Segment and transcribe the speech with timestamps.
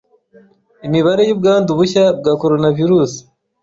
[0.87, 3.11] Imibare y’ubwandu bushya bwa Coronavirus